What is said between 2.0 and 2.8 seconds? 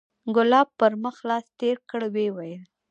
ويې ويل.